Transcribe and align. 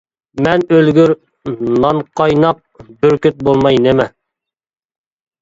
مەن 0.45 0.61
ئۆلگۈر، 0.77 1.13
نانقايناق 1.83 2.63
بۈركۈت 3.05 3.45
بولماي 3.51 3.79
نېمە؟! 3.89 4.09